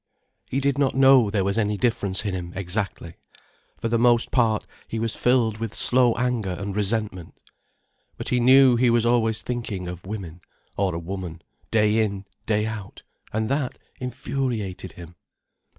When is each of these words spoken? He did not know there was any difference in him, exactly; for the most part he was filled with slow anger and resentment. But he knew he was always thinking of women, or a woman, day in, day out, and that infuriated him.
He 0.49 0.59
did 0.59 0.79
not 0.79 0.95
know 0.95 1.29
there 1.29 1.43
was 1.43 1.59
any 1.59 1.77
difference 1.77 2.25
in 2.25 2.33
him, 2.33 2.53
exactly; 2.55 3.17
for 3.79 3.87
the 3.87 3.99
most 3.99 4.31
part 4.31 4.65
he 4.87 4.97
was 4.97 5.15
filled 5.15 5.59
with 5.59 5.75
slow 5.75 6.15
anger 6.15 6.55
and 6.57 6.75
resentment. 6.75 7.35
But 8.17 8.29
he 8.29 8.39
knew 8.39 8.77
he 8.77 8.89
was 8.89 9.05
always 9.05 9.43
thinking 9.43 9.87
of 9.87 10.07
women, 10.07 10.41
or 10.75 10.95
a 10.95 10.97
woman, 10.97 11.43
day 11.69 11.99
in, 11.99 12.25
day 12.47 12.65
out, 12.65 13.03
and 13.31 13.47
that 13.49 13.77
infuriated 13.99 14.93
him. 14.93 15.17